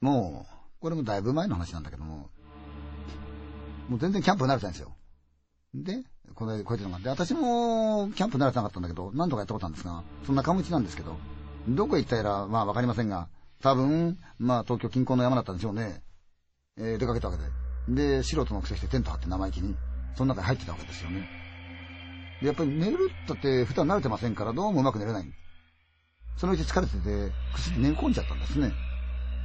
[0.00, 2.30] もう、これもだいぶ前の話なんだけども、
[3.88, 4.94] もう全然キャンプ慣れてないんですよ。
[5.74, 11.16] で、これ、こうやってのがあって、私もキャンプ慣れてなかったんだけど、何度かやったことあるんですが、そんなかちなんですけど、
[11.68, 13.28] どこへ行ったやら、まあわかりませんが、
[13.62, 16.02] 多分、まあ東京近郊の山だったんでしょうね。
[16.76, 17.42] えー、出かけたわけ
[17.92, 18.08] で。
[18.18, 19.74] で、素人のくせしてテント張って生意気に、
[20.14, 21.28] その中に入ってたわけですよね。
[22.40, 25.24] で、やっぱり寝るったって普段慣れてませんから、どうもうまく寝れない。
[26.36, 28.72] そのうち疲れてて、くすって寝込んじゃったんですね。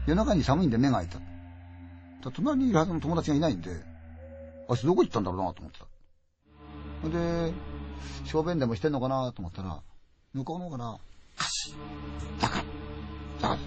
[0.06, 1.20] 夜中に寒いんで目が開いた。
[2.32, 3.72] 隣にいるはずの友達がいないんで、
[4.70, 7.10] あいつどこ行ったんだろうなと思ってた。
[7.10, 7.54] で、
[8.26, 9.82] 小便でもしてんのかなと思ったら、
[10.34, 10.98] 向こうの方から、
[11.36, 11.76] カシッ、
[12.40, 12.64] ザカッ、
[13.40, 13.58] ザカッ、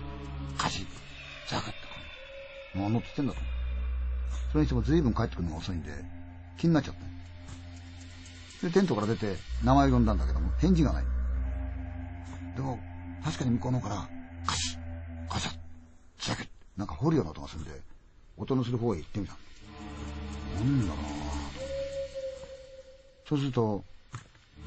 [0.57, 0.87] カシッ、
[1.49, 1.87] ザカッって。
[2.77, 3.41] 何のっててんだと。
[4.53, 5.91] それにしても随分帰ってくるのが遅いんで、
[6.59, 6.95] 気になっちゃっ
[8.61, 8.67] た。
[8.67, 11.05] で、テントから出て名前を呼んだんだけども、返事がない。
[12.55, 12.79] でも、
[13.25, 14.09] 確かに向こうの方から、
[14.47, 15.55] カシッ、カシャ、ッ、
[16.77, 17.71] なんか掘るような音がするんで、
[18.37, 19.35] 音のする方へ行ってみた。
[20.57, 20.97] なんだろう
[23.29, 23.83] そうすると、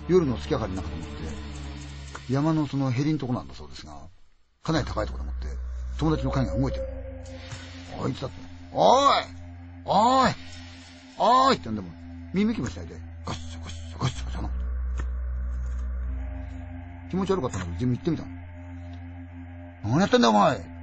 [0.07, 3.93] 夜の月明かりの中と思って、山のそのヘリのとこなんだそうですが、
[4.63, 5.47] かなり高いところでもって、
[5.97, 6.85] 友達の影が動いてる。
[8.03, 8.37] あいつだって、
[8.73, 9.23] おい
[9.85, 10.31] おい
[11.17, 11.89] おいってんでも、
[12.33, 12.95] 耳きもしないで、
[13.25, 14.49] ガッシャガッシャガッシャガッシャな。
[17.09, 18.29] 気持ち悪かったんだけど、自分行ってみたの。
[19.83, 20.78] 何やってんだ、お前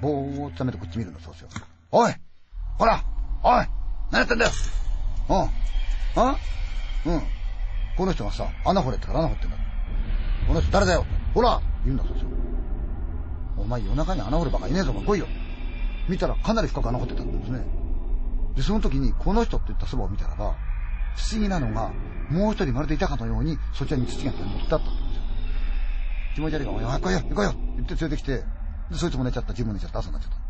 [0.00, 1.48] ぼーっと冷めてこっち見るんだそうすよ。
[1.90, 2.14] おい
[2.78, 3.02] ほら
[3.42, 3.66] おい
[4.10, 4.50] 何やってんだよ
[5.28, 5.36] うん。
[6.22, 6.36] あ？
[7.06, 7.22] うん。
[7.96, 9.56] この人がさ、穴掘れってから穴掘ってんだ。
[10.48, 12.28] この人誰だよほら言うんだそうですよ。
[13.56, 15.26] お前夜中に穴掘るばかいねえぞ、お前来いよ。
[16.08, 17.64] 見たらかなり深く穴掘ってたんですね。
[18.56, 20.56] で、その時にこの人って言ったそばを見たらば、
[21.16, 21.92] 不思議なのが、
[22.30, 25.22] もう一人まるでいたかのように、そちらに土が持ってあったんですよ。
[26.36, 28.42] 気持ち悪いから、おい、来いよ、行こうよ言って連れてきて、
[28.92, 30.40] そいつも寝ちゃった、自分も寝ちゃった、朝になっちゃった。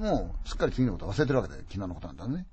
[0.00, 2.46] もう、すっかり次のこと忘れてるわけで、昨日のことなんだね。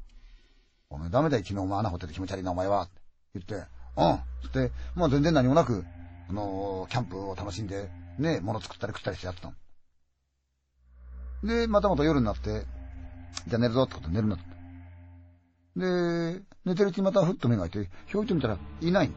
[0.89, 2.83] お前ダメだよ、昨日お前穴掘ってて気持ち悪いな、お前は。
[2.83, 3.01] って
[3.35, 4.19] 言って、うん。
[4.43, 5.85] つって、まあ全然何もなく、
[6.29, 9.53] あのー、キャンプを楽しんで、ね、物作ったり食ったりしてやってたの。
[11.43, 12.65] で、またまた夜になって、
[13.47, 14.45] じゃあ寝るぞってことで寝るなって。
[15.75, 19.15] で、寝てるうちにまたふっと目が開いて、ひょいと見たらいないん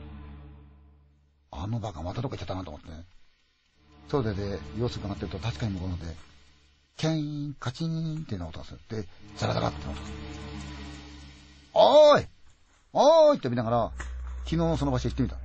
[1.52, 3.04] あのバカまたどっか行っちゃったなと思ってね。
[4.10, 6.06] そうでで、様子伺ってると確かに向こうので、
[6.96, 8.80] キャイン、カチンっていうような音がする。
[8.88, 9.06] で、
[9.36, 10.08] ザラザラって音がする。
[11.72, 12.26] おーい
[12.92, 13.92] おーいって見ながら、
[14.38, 15.36] 昨日のその場所行ってみた。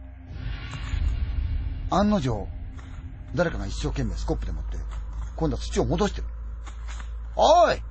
[1.92, 2.48] 案の定、
[3.36, 4.78] 誰かが一生懸命スコップで持って、
[5.36, 6.28] 今度は土を戻してる。
[7.36, 7.82] おーい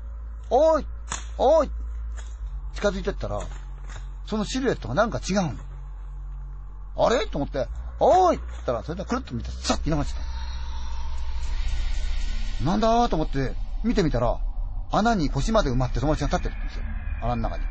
[0.50, 0.86] おーい
[1.38, 1.70] おーい
[2.74, 3.40] 近づいてったら、
[4.26, 5.52] そのシルエットがなんか違うの。
[6.96, 7.26] あれ？
[7.26, 7.68] と思って、
[8.00, 10.33] おーいって言ったら、それでくるっと見て、さっといなくなっちゃった。
[12.62, 14.38] なんだーと思って、見てみたら、
[14.92, 16.84] 穴に腰まで埋まって友達が立ってるんですよ。
[17.20, 17.65] 穴の中に。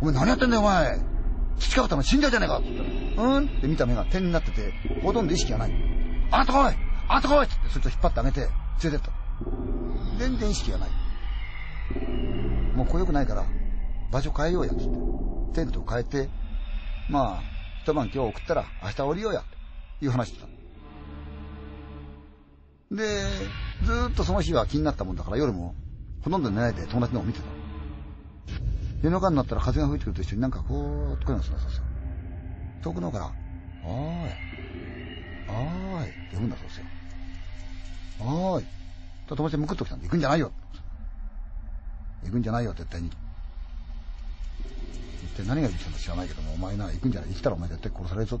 [0.00, 0.98] お前何やってんだよ、お前。
[1.58, 3.46] 土かぶったの死んじゃうじゃねえかって言ったら、うん？
[3.46, 4.72] って見た目が点になってて、
[5.02, 5.72] ほとんど意識がない。
[6.30, 6.76] あなた来い
[7.08, 8.50] あなた来いって、そいつを引っ張ってあげて、連
[8.84, 9.10] れてった。
[10.18, 10.90] 全然意識がない。
[12.76, 13.44] もう来よくないから、
[14.12, 14.84] 場所変えようや、って。
[15.54, 16.28] テントを変えて、
[17.08, 17.42] まあ、
[17.82, 19.40] 一晩今日送ったら明日降りようや、
[19.98, 20.65] という話だった。
[22.90, 23.24] で、
[23.84, 25.74] ずーっとその日は気になったもんだから夜も
[26.22, 27.46] ほとんど寝ないで友達の方を見てた。
[29.02, 30.74] 夜中になったら風が吹いてくると一緒になんかこ
[31.10, 31.82] うっと声がするんですよ。
[32.82, 33.32] 遠くの方から、
[33.84, 34.30] おーい、
[35.48, 36.84] おーいって呼ぶんだそうですよ。
[38.20, 38.64] おーい。
[39.28, 40.52] と友達むくっと来たんで、行くんじゃないよ。
[42.24, 43.08] 行くんじゃないよ、絶対に。
[43.08, 43.14] 一
[45.36, 47.30] 体何が言ってたのか知らないけども、お前な、行くんじゃない。
[47.30, 48.40] 生きたらお前絶対殺されるぞ。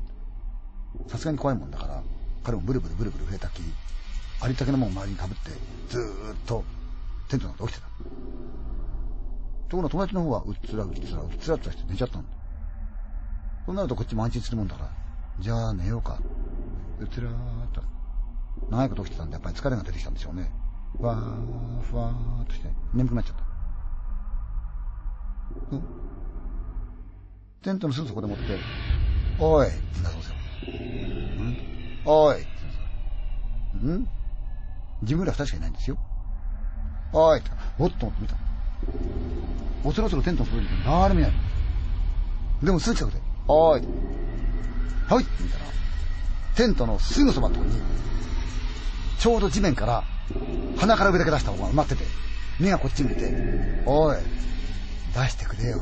[1.08, 2.02] さすがに怖いもんだから、
[2.44, 3.60] 彼もブルブルブルブル増えたき、
[4.40, 5.34] ありったけのもん周りに被って、
[5.88, 6.64] ずーっと
[7.28, 7.88] テントの中で起きてた。
[9.68, 12.28] ところが友達の方はうっつらうっつらうっつらってして寝ちゃったんだ。
[13.66, 14.90] そうなるとこっちも安心するもんだから、
[15.40, 16.20] じゃあ寝ようか。
[17.00, 17.34] うつらーっ
[17.72, 17.82] と。
[18.70, 20.50] 長いこと起きてたんで、やっぱり疲れが出てきたんでしょうね。
[20.96, 23.42] ふわー、ふわーっとして眠くなっちゃった。
[25.76, 25.82] うん。
[27.62, 28.44] テントのすぐそこでもって、
[29.38, 30.36] おいって言うんだそうですよ。
[31.42, 31.56] ん
[32.04, 32.48] おいって
[33.82, 34.25] 言うんですん
[35.02, 35.96] 自分ら二人しかいないんですよ。
[37.12, 38.34] おいって、おっと見た。
[39.84, 41.32] 恐る恐るテントの外に誰もいない。
[42.62, 43.86] でもすぐ近くで、おーい。
[45.08, 45.64] はいって見たら、
[46.56, 47.80] テントのすぐそばのところに、
[49.18, 50.04] ちょうど地面から
[50.76, 52.04] 鼻から上だけ出した方が埋まってて、
[52.58, 53.32] 目がこっち向いて、
[53.86, 54.16] おい、
[55.14, 55.80] 出してくれよ。